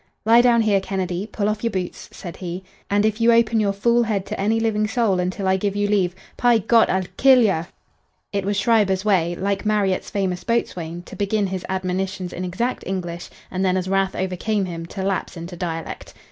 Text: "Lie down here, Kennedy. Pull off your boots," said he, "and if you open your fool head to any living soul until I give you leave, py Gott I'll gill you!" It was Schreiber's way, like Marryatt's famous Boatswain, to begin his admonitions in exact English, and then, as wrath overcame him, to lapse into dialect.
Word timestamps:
"Lie 0.25 0.41
down 0.41 0.61
here, 0.63 0.79
Kennedy. 0.81 1.27
Pull 1.31 1.47
off 1.47 1.63
your 1.63 1.69
boots," 1.69 2.09
said 2.11 2.37
he, 2.37 2.63
"and 2.89 3.05
if 3.05 3.21
you 3.21 3.31
open 3.31 3.59
your 3.59 3.71
fool 3.71 4.01
head 4.01 4.25
to 4.25 4.41
any 4.41 4.59
living 4.59 4.87
soul 4.87 5.19
until 5.19 5.47
I 5.47 5.57
give 5.57 5.75
you 5.75 5.87
leave, 5.87 6.15
py 6.37 6.57
Gott 6.57 6.89
I'll 6.89 7.03
gill 7.17 7.39
you!" 7.39 7.67
It 8.33 8.43
was 8.43 8.57
Schreiber's 8.57 9.05
way, 9.05 9.35
like 9.35 9.63
Marryatt's 9.63 10.09
famous 10.09 10.43
Boatswain, 10.43 11.03
to 11.03 11.15
begin 11.15 11.45
his 11.45 11.63
admonitions 11.69 12.33
in 12.33 12.43
exact 12.43 12.83
English, 12.87 13.29
and 13.51 13.63
then, 13.63 13.77
as 13.77 13.87
wrath 13.87 14.15
overcame 14.15 14.65
him, 14.65 14.87
to 14.87 15.03
lapse 15.03 15.37
into 15.37 15.55
dialect. 15.55 16.15